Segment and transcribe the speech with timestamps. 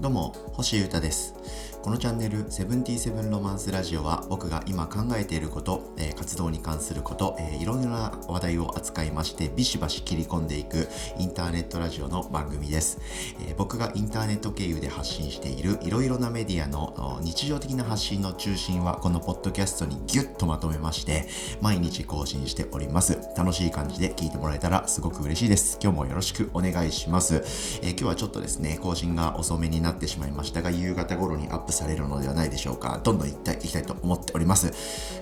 [0.00, 1.34] どうも星優太です。
[1.82, 10.88] このチャンネルセブンティーセブンロマンスラジオは僕が今考えていること、えー、活動に関すること、えー、いろんな話題を扱いましてビシバシ切り込んでいく
[11.18, 13.00] インターネットラジオの番組です、
[13.40, 21.28] えー、僕がインターネット経由で発信しているいろいろなメディアの日常的な発信の中心はこのポッドキャストにギュッとまとめまして
[21.62, 23.18] 毎日更新しております。
[23.36, 25.78] 楽しい感じで聞いてもらえたらすごく嬉しいです。
[25.82, 27.42] 今日もよろしくお願いします、
[27.82, 33.00] え今日はちょっとですね更新が遅めにななってしまいましたが夕方頃にアップされるのではないでしょうか。
[33.02, 34.72] どんどんいきたいきたいと思っております。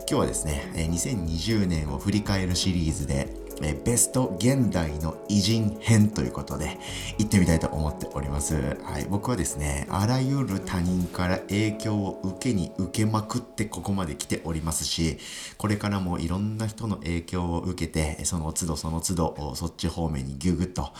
[0.01, 6.79] 今日はですね、2020年を振り返るシリーズで、えベスト現代の偉人編ということで
[7.19, 8.55] 行ってみたいと思っております。
[8.83, 15.19] はい、僕はですね、あらゆる他人から影響を受けに受けまくってここまで来ておりますし、
[15.57, 20.93] これからもいろんな人の影響を受けて、その都度その都度そっち方面にギュグッと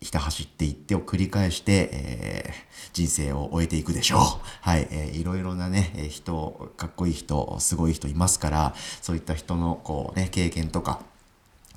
[0.00, 4.20] ひた走っていってを繰り返して、えー、人生を終えていくでしょう。
[4.60, 11.00] はい、えー、いろいろなね、え人、かっこいい人、すごい人いますから、そういった人のこうね、経験とか、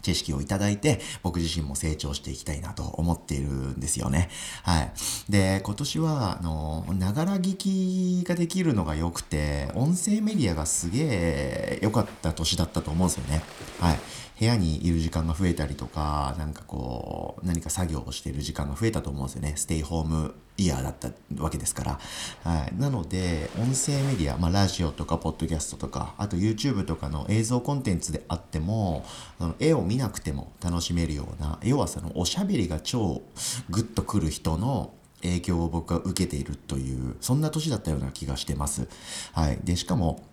[0.01, 4.29] 知識をいただいて、僕自身も成長していきたいなと思っているんですよね。
[4.63, 4.93] はい。
[5.29, 13.43] で、今年は、あの、ながら聞きができるのが良くて、音声メディアがすげえ良かった年だったと思うんですよね。
[13.79, 13.99] はい。
[14.39, 19.53] 部屋にいる時間が増えたりとか、なんかこう、何か作業をしている時間が増えたと思うんですよね。
[19.55, 21.99] ステイホームイヤーだったわけですから。
[22.43, 22.73] はい。
[22.79, 29.05] なので、音声メディア、まあ、ラジオとか、ポッドキャストとか、あと YouTube とかの映像コンテンツであっても、
[29.37, 33.21] あの絵を見なくても楽しめるような、要はそのおしゃべりが超
[33.69, 38.87] グッとくる人の影響を僕は受けているという、そんな年だったような気がしてます。
[39.33, 39.59] はい。
[39.63, 40.23] で、しかも、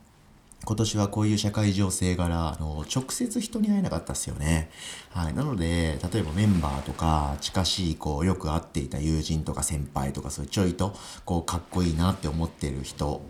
[0.65, 4.71] 今年はこういう社会情勢柄、あの、直接人に会えなかったっすよね。
[5.11, 5.35] はい。
[5.35, 13.21] なので、例えばメンバーとか、近しい、こう、よく会っていた友人とか先輩とか、そういうちょいと、こう、かっこいいなって思ってる人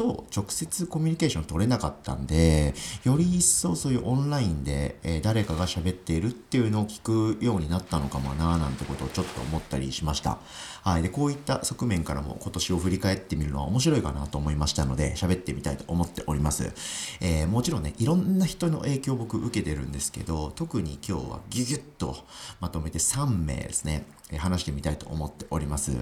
[0.00, 2.72] と直接コミュニケーション取れなかったんで、
[3.04, 10.38] より一層そういうオンラインで、えー、誰かが喋っているっていうのを聞くようになったのかもなーなんてことをちょっと思ったりしました。
[10.84, 11.02] はい。
[11.02, 16.72] で、こういった側面からも今年を振り返ってみるのは面白いかなと思いましたので、喋ってみたいと思っております。
[17.20, 22.16] えー、もちろんね、いろんな人の影響を僕受けてるんですけど、特に今日はギュギュッと
[22.60, 25.92] まとめて3名ですね、え、話してみたいと思っております。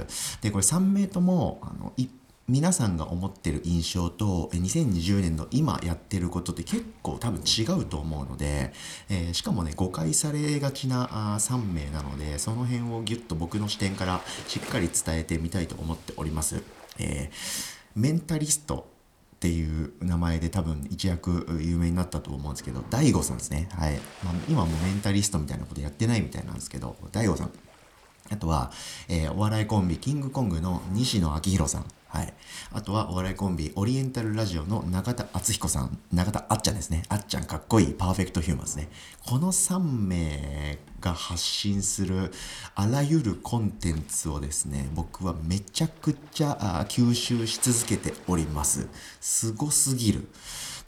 [0.41, 2.09] で、これ3名とも、あの、一
[2.49, 8.73] 皆さんが思ってる印象と2020年の今やってることって結構多分違うと思うので、
[9.11, 16.63] えー、しかもね誤解されがちなあ3名なのでその辺をギュッと僕の視点からしっかり伝えてみたいと思っております。
[16.99, 17.31] えー、
[17.95, 18.89] メンタリスト
[19.37, 23.69] っていう名前で多分一躍有名になったと思うんですけど DAIGO さんですね。
[23.73, 23.93] はい。
[24.25, 27.51] まあ、今もメンタリストみたいなことやってないみたいなんですけど DAIGO さん。
[28.31, 28.73] あとは、
[29.09, 31.85] えー、お笑いコンビキングコングの西野昭弘さん。
[32.09, 32.35] はい。
[32.73, 35.99] あとはお笑いコンビオリエンタルラジオの中田敦彦さん。
[36.13, 37.03] 中田あっちゃんですね。
[37.09, 38.89] あっちゃんかっこいいパーフェクトヒューマンですね。
[39.27, 42.33] この3名が発信する
[42.75, 48.89] あらゆるコンテンツをですね、僕はめちゃくちゃ吸収し続けております。
[49.21, 50.29] すごすぎる。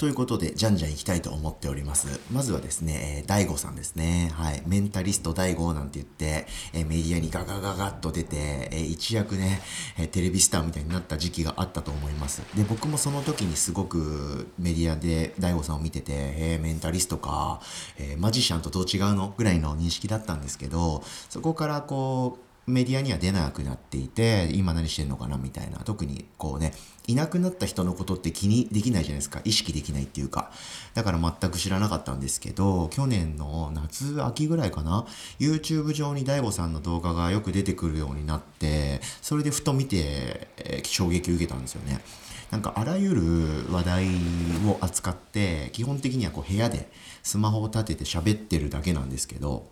[0.00, 2.20] ということで、じゃんじゃん行きたいと思っております。
[2.32, 4.30] まずはですね、えー、大悟さんですね。
[4.32, 4.62] はい。
[4.66, 9.60] メンタリスト大悟なんて言って、えー、メディアにガガガガッと出て、えー、一躍ね、
[9.98, 12.42] えテレビスターみたいになってた時期があったと思います。
[12.56, 17.60] で、僕もその時にすごくメディアで DAIGO さんを見てて、えメンタリストか、
[17.98, 19.34] えマジシャンとどう違うの？
[19.36, 25.78] ぐらいの認識だったんですけど、そこからこう、メディアには出なくなっていて、今何してんのかなみたいな。
[25.78, 26.72] 特にこうね、
[27.06, 29.40] いなくなった人のことって気にできないじゃないですか。
[29.44, 30.50] 意識できないっていうか。
[30.94, 35.06] だから全く知らなかったんですけど、去年の夏、秋ぐらいかな
[35.38, 42.00] ?YouTube 上に DAIGO さんの動画がよく出てくるようになって、それでふと見て、えー、衝撃を受けたんですよね。
[42.50, 44.06] なんかあらゆる話題
[44.66, 46.90] を扱って、基本的にはこう部屋で
[47.22, 49.68] スマホを立てて喋ってるだけなんですけど、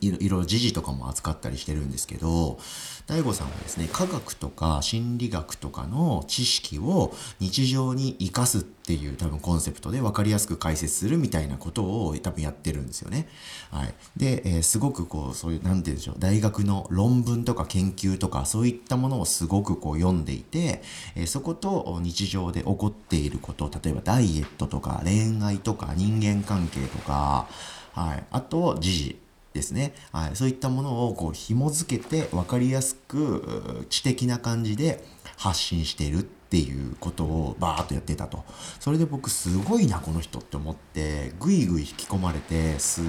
[0.00, 2.58] いろいろ時事とかも扱ったりしてるんですけど、
[3.06, 13.28] 大悟さんはですね、科学とか心理学とかの知識を日常に活かすっていう多分コンセプトで分かりやすく解説するみたいなことを多分やってるんですよね。
[13.70, 13.94] はい。
[14.16, 20.82] で、えー、すごくこう、そういう、なんて言うんでしょう、大学の論文とか研究とかそういったものをすごくこう読んでいて、
[21.14, 27.48] えー、そこと日常で起こっていること、例えばダイエットとか恋愛とか人間関係とか、
[27.92, 28.24] はい。
[28.30, 29.29] あと、時事。
[29.52, 35.04] ですね、はい、そういったものをこう紐付けて分かりやすく知的な感じで
[35.36, 38.44] 発信しているっていうことをバーッとやってたと。
[38.80, 43.04] それで僕すごいなこの人って思ってぐいぐい引き込まれてすっ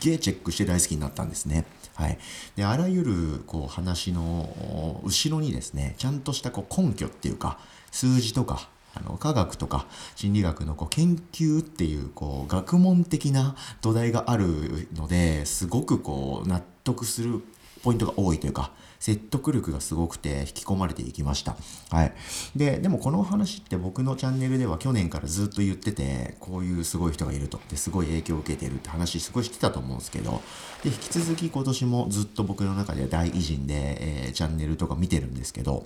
[0.00, 1.64] げえチェックして大好きになったんですね。
[1.94, 2.18] はい。
[2.56, 7.58] で、あらゆる、こう、話の後ろにですね、ちゃんとしたこう根拠っていうか、
[7.90, 9.86] 数字とか、あの科学とか
[10.16, 17.42] 心理学のこう研究っていうこう学問的な土台があるのですごくこう納得する
[17.82, 18.72] ポイントが多いというか
[19.02, 21.56] 説得力がすごくて引き込まれていきました。
[21.90, 22.12] はい。
[22.54, 27.58] で、でもこの話って僕のチャンネルでは去年からずっと言ってて、こういうすごい人がいると。
[27.68, 30.40] で、すごい影響を受けてるって話すごいしてたと思うんですけど、
[30.84, 35.84] で、引き続き今年もずっと僕の中では大偉人で、えー、チャンネルとか見てるんですけど、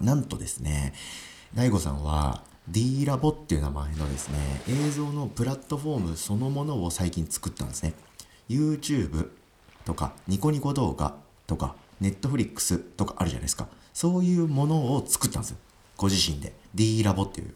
[0.00, 0.94] なんとですね、
[1.54, 7.94] 大さんは D ラボっていう名前のですね、映像のプラットフォームそのものを最近作ったんですね。
[8.48, 9.30] YouTube
[9.84, 11.14] とかニコニコ動画
[11.46, 13.68] とか Netflix とかあるじゃないですか。
[13.94, 15.56] そういうものを作ったんですよ。
[15.96, 16.52] ご自身で。
[16.74, 17.54] D ラボっていう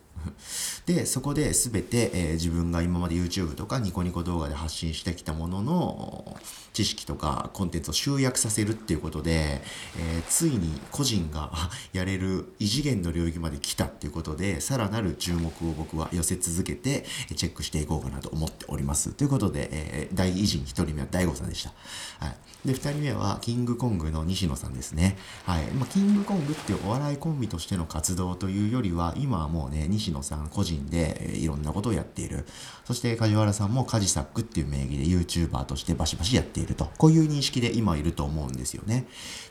[0.86, 6.36] で、そこで全て、えー、自分が今まで YouTube とかニコニコ動画で発信してきたものの
[6.72, 9.62] 知識とかコンテンツを集約させるっていうことで、
[9.96, 11.50] えー、ついに個人が
[11.92, 17.04] やれる異次元の領域まで来たっていうことで、さらなる注目を僕は寄せ続けて
[17.36, 19.12] チェックしていこうかなと思っております。
[19.12, 21.72] ということで、えー、第偉人1人目は大悟さんでした。
[22.18, 22.36] はい。
[22.66, 25.16] で、2人目はキングコングの西野さんですね。
[25.44, 25.64] はい。
[25.72, 32.46] まあ、キングコングっていうお笑いコンビとしての活動というよりは、今はもうね、西野さん個人で、いろんなことをやっている。
[32.84, 36.90] そして梶原さんもカジサックっていう名義で YouTuber としてバシバシやっていると。
[36.98, 39.06] こういう認識で今いると思うんですよね。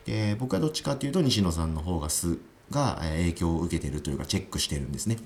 [0.06, 2.38] で、僕はどっちかっていうと西野さんの方がす、
[2.70, 5.18] が影響を受けてるというかチェックしてるんですね。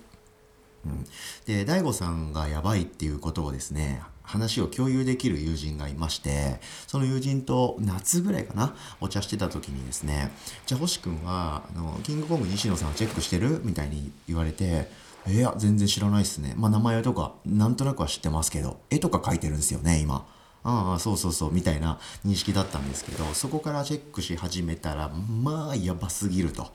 [0.86, 1.06] うん、
[1.45, 10.31] で、大悟さんがやばいっていうことをですね、話を共有できる友人がいまして、その友人と夏ぐらいかな、お茶してた時にですね、
[10.65, 13.62] じゃあ星君は、あの、キングコング西野さんをチェックしてる？
[13.63, 14.89] みたいに言われて、
[15.27, 16.54] いや、全然知らないっすね。
[16.56, 20.27] まあ名前とか、なんとなくは知ってますけど、絵とか描いてるんですよね、今。
[20.63, 26.68] ああ、そうそうそう、みたいな認識だったんですけど、そこからチェックし始めたら、まあ、やばすぎると。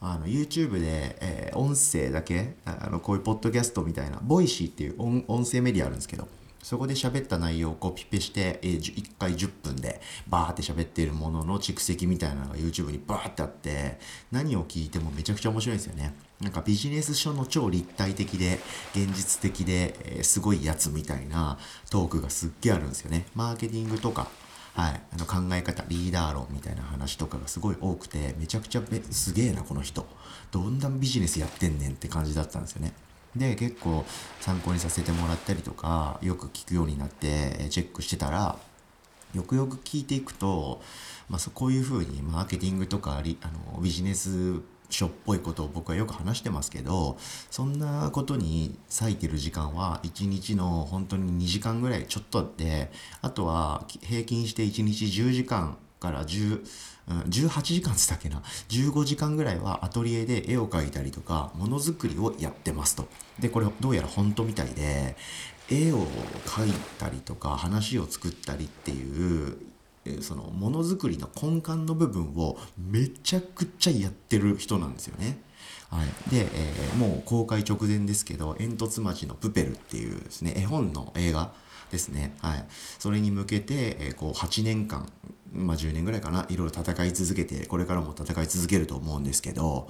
[0.00, 6.28] あの YouTube で、えー、音声だけあのこういうポッドキャストみたいなボイシーっていう音声メディアあるんですけど
[6.62, 13.98] そこで喋った内容をコピペして、えー、1回10分でバーって喋っているものの蓄積みたいなのが YouTube にバーってあって
[14.32, 16.14] 何を聞いてもめちゃくちゃ面白いんですよね。
[16.40, 18.58] なんかビジネス書の超立体的で
[18.94, 21.58] 現実的で、え、すごいやつみたいな
[21.90, 23.26] トークがすっげえあるんですよね。
[23.34, 24.28] マーケティングとか
[24.76, 30.06] はい、あの考え方リーダー論みたいな話とかがすごい多くてめちゃくちゃすげえなこの人
[30.50, 32.92] どんなビジネスやってんねんって感じだったんですよね。
[33.34, 34.04] で結構
[34.40, 38.58] 参考にさせてもらったりとかよく聞くようになってチェックしてたら
[39.34, 40.82] よくよく聞いていくと、
[41.28, 43.22] まあ、こういうふうにマーケティングとかあ
[43.74, 44.60] のビジネス
[44.90, 47.16] 書っぽいことを僕はよく話してますけど
[47.50, 52.90] そんなことに割いてる時間は1日の本当に2時間ぐらいちょっとあって
[53.22, 56.64] あとは平均して1日10時間から10
[57.06, 63.06] 18時間つったっけな？15時間ぐらいはアトリエで絵を描いたりとかものづくりをやってますと。
[63.38, 65.16] でこれどうやら本当みたいで
[65.70, 66.04] 絵を
[66.46, 69.56] 描いたりとか話を作ったりっていう
[70.20, 75.38] そのものづくりの根幹の部分をめちゃくちゃやってる人なんですよね。
[75.88, 81.52] はい、で、えー、もう公開直前ですけど「煙突町のプペル」っていうですね絵本の映画
[81.90, 82.64] ですね、はい、
[82.98, 85.08] それに向けて、えー、こう8年間
[85.52, 89.88] まあ10年ぐらいかないろいろ戦い続けてこれからも戦い続けると思うんですけど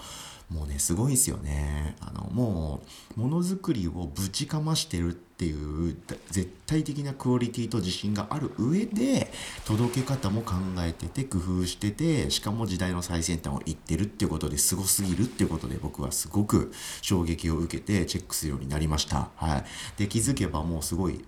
[0.51, 1.97] もうねすごいですよね。
[2.01, 2.81] あのも
[3.17, 5.97] うものづくりをぶちかましてるっていう
[6.31, 9.33] 絶対的なクオリティと自信がある上で
[9.65, 19.31] 届け方も考えてて工夫しててしかも時代の最先端を行ってるっていうことですごすぎるっていうことで僕はすごく衝撃を受けてチェックするようになりました。
[19.35, 19.65] はい。
[19.99, 21.25] で気づけばもうすごい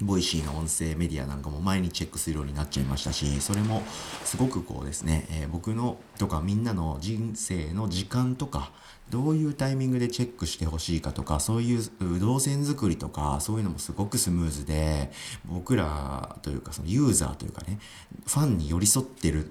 [0.00, 3.82] ボイシーの音声メディアなんかも毎日チェックするようになっちゃいましたし、それも
[4.24, 8.72] すごくこうですね、えー、僕のとかみんなの人生の時間とか、
[9.10, 15.10] どういうタイミングでチェックしてほしいかとか、そういう動線作りとか、そういうのもすごくスムーズで、
[15.46, 17.78] 僕らというかそのユーザーというかね、
[18.26, 19.50] ファンに寄り添ってる、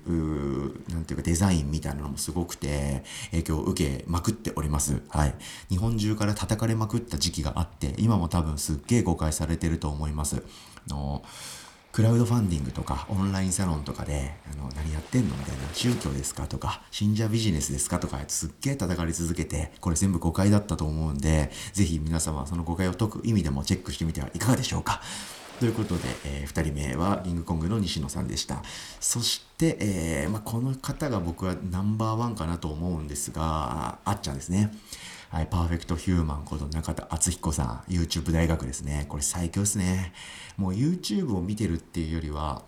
[0.90, 5.02] なんていうかデザインみたいなのもすごくて、影響を受けまくっております。
[5.10, 5.34] はい。
[5.70, 10.44] 日本中から叩かれまくった時期があって、今も多分すっげえ誤解されてると思います。
[10.88, 11.24] の
[11.98, 25.02] クラウドファンディングとかオンラインサロンとかで、あの、何やってんのみたいな、宗教ですかとか、信者ビジネスですかとか、すっげえ叩かれ続けて、これ全部誤解だったと思うんで、ぜひ皆様その誤解を解く意味でもチェックしてみてはいかがでしょうか。
[25.60, 28.62] ということで、えー、2人目はリングコングの西野さんでした。
[29.00, 34.72] そして、えーまあ、この方が僕はナンバーワンかなと思うんですが、あっちゃんですね。
[35.30, 39.06] はい、パーフェクトヒューマンこと中田敦彦さん、YouTube 大学ですね。
[39.10, 40.14] これ最強ですね。
[40.56, 42.64] もう YouTube を見てるっていうよりは、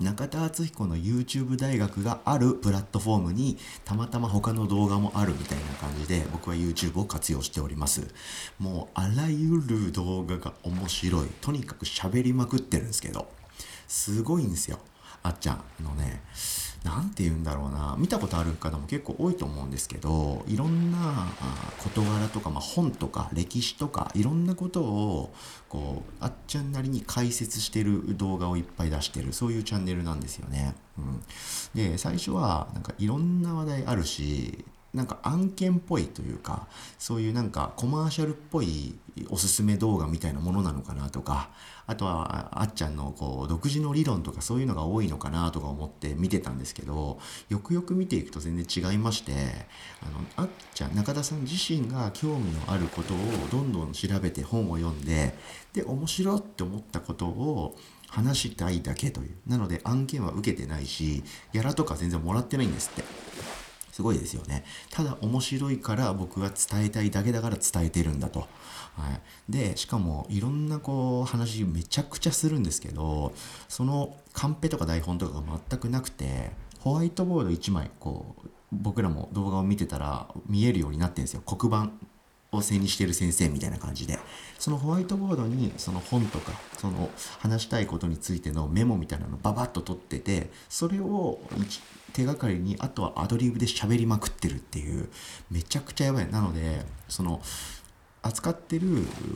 [0.00, 8.12] 中田敦彦の YouTube 大学があるプラットフォームにたまたま他の動画もあるみたいな感じで僕は YouTube を活用しております
[8.58, 13.28] もうあらゆる動画が面白いとにかく喋りまくってるんですけど
[13.86, 14.80] すごいんですよ
[15.24, 16.22] あっちゃんのね
[16.84, 21.28] 何て言うんだろうな見たことある方も結構多いと思うんですけどいろんな
[21.82, 25.34] 事柄とか、まあ、本とか歴史とかいろんなことを
[25.70, 30.74] こうあっちゃんなりに解説してる動画をいっぱい出してるそういうチャンネルなんですよね。
[30.98, 31.22] うん、
[31.74, 34.64] で最初はなんかいろんな話題あるし
[34.94, 38.94] なんか案件っぽいというかそういうなんかコマーシャルっぽい
[39.28, 41.50] おすすめ動画みたいなものなのかなとか
[41.86, 49.32] あとはあっちゃんのこう独自の理論とかそういうのが多いのかなとか思って見てたんですけどよくよく見ていくと全然違いまして
[50.00, 53.18] あのあっちゃん中田さん自身が興味のあることを
[53.50, 55.34] どんどん調べて本を読んで
[55.72, 57.76] で面白って思ったことを
[58.08, 63.33] 話したいだけというなので案件は受けてないしギャラとか全然もらってないんですって。
[63.94, 64.64] すごいですよね。
[64.90, 68.40] ただ面白いから僕が伝えたいだけだから伝えてるんだと。
[68.40, 68.46] は
[69.48, 73.32] い、で、しかもいろんなこう話めちゃくちゃするんですけど、
[73.68, 81.42] そのカンペとか台本とかが全くなくて、ホワイトボード1枚こう僕らも動画を見てたら見えるようになってるんですよ。
[81.46, 81.92] 黒板
[82.54, 84.18] を背にしてる先生みたいな感じで
[84.58, 91.38] そのホワイトボードにその本とかその話したいことについてのメモみたいなのババッと取っててそれを
[92.12, 95.08] 手がかりにあとはアドリブで喋りまくってるっていう
[95.50, 96.30] めちゃくちゃやばい。
[96.30, 97.42] なのでその
[98.24, 98.86] 扱ってる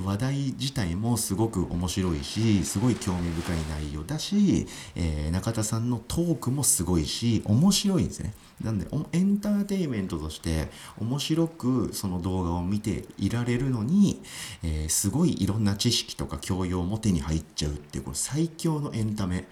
[0.04, 4.66] 話題自体もすごく面白いしすごい興味深い内容だし、
[4.97, 8.33] えー、中田さんのトークもすごいし面白いんですね。
[8.62, 10.68] なんでエンターテインメントとして
[10.99, 14.23] 面白くその動画を見ていられるのに、
[14.62, 19.47] えー、すごいいろんな知識とか教養も手に入っちゃうっていうこの最強のエンタメ。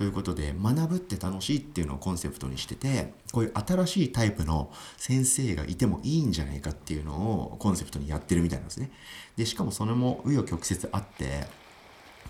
[0.00, 8.90] ということで学ぶって楽しいっていうのをコンセプトにしててこういう新しいタイプの先生がいてもいいんじゃないかっていうのをコンセプトにやってるみたいなんですね。
[9.36, 11.46] でしかもそれも紆余曲折あって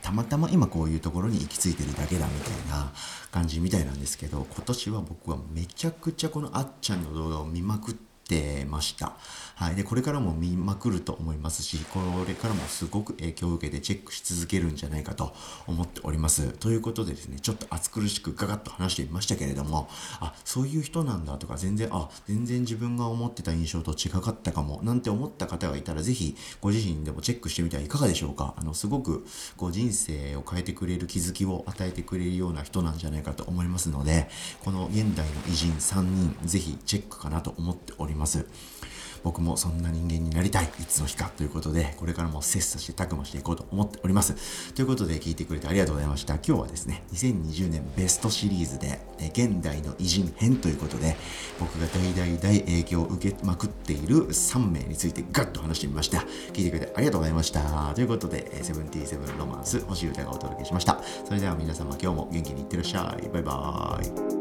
[0.02, 2.92] たまたま今こういうところに行き着いてるだけだみたいな
[3.30, 9.16] 感じみたいなんですけど今年は僕はめちゃくちゃこのあっちゃんの動画を見まくっててました。
[9.56, 9.74] はい。
[9.74, 15.34] で、これからも見まくると思いますし、これからもすごく影響を受けてチェックし続けるんじゃないかと
[15.66, 16.52] 思っております。
[16.52, 28.54] ということでですね、ちょっと暑苦しくガガッと話してみましたけれども、あ、そういう人なんだとか、全然、あ、全然自分が思ってた印象と違かったかも、なんて思った方がいたら、ぜひご自身でもチェックしてみてはいかがでしょうか。
[28.56, 29.26] あの、すごく、
[29.58, 34.30] こう、人生を変えてくれる気づきを与えてくれるような人なんじゃないかと思いますので、
[34.64, 38.46] この現代の偉人3人、ぜひチェックかなと思っております。
[39.22, 44.72] 僕もそんな人間になりたい、いつの日かということで、これからも切磋して琢磨していこうと思っております。
[44.72, 46.34] ということで聞いてくれてありがとうございました。
[46.34, 49.00] 今日はですね、2020年ベストシリーズで、
[49.34, 51.16] 現代の偉人編ということで、
[51.58, 56.20] 僕が大大大影響を受けまくっている3名についてガッと話してみました。
[56.52, 57.92] 聞いてくれてありがとうございました。
[57.94, 61.00] ということで、セブンティーセブンロマンス、星歌がお届けしました。
[61.26, 63.28] それでは皆様今日も元気にいってらっしゃい。
[63.28, 64.39] バイバーイ。